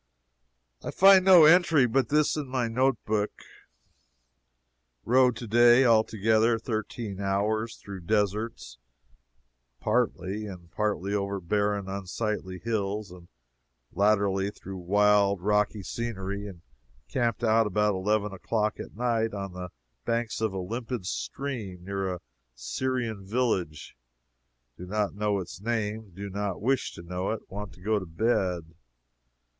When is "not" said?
24.87-25.13, 26.31-26.59